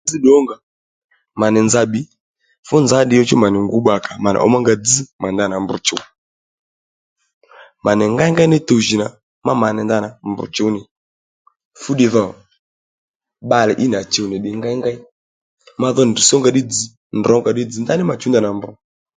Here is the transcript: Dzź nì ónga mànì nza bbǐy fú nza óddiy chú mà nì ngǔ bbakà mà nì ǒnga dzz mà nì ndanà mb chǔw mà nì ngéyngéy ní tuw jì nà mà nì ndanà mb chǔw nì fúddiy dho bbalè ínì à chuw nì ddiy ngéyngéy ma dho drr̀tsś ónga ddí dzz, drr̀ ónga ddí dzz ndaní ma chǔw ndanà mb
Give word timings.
Dzź 0.07 0.17
nì 0.21 0.29
ónga 0.37 0.55
mànì 1.39 1.59
nza 1.65 1.81
bbǐy 1.87 2.05
fú 2.67 2.75
nza 2.83 2.95
óddiy 3.01 3.23
chú 3.27 3.35
mà 3.41 3.47
nì 3.53 3.59
ngǔ 3.65 3.77
bbakà 3.83 4.11
mà 4.23 4.29
nì 4.33 4.39
ǒnga 4.45 4.73
dzz 4.83 4.95
mà 5.21 5.27
nì 5.29 5.33
ndanà 5.35 5.55
mb 5.63 5.71
chǔw 5.85 5.99
mà 7.85 7.91
nì 7.97 8.05
ngéyngéy 8.13 8.49
ní 8.51 8.57
tuw 8.67 8.79
jì 8.85 8.95
nà 9.01 9.07
mà 9.61 9.67
nì 9.75 9.81
ndanà 9.85 10.07
mb 10.31 10.39
chǔw 10.55 10.69
nì 10.75 10.81
fúddiy 11.81 12.09
dho 12.13 12.23
bbalè 13.45 13.73
ínì 13.83 13.95
à 14.01 14.03
chuw 14.13 14.25
nì 14.27 14.35
ddiy 14.39 14.55
ngéyngéy 14.59 14.97
ma 15.79 15.87
dho 15.95 16.01
drr̀tsś 16.07 16.33
ónga 16.37 16.49
ddí 16.51 16.61
dzz, 16.69 16.81
drr̀ 17.21 17.35
ónga 17.37 17.51
ddí 17.53 17.63
dzz 17.67 17.79
ndaní 17.83 18.03
ma 18.05 18.15
chǔw 18.19 18.29
ndanà 18.31 18.49
mb 18.57 18.63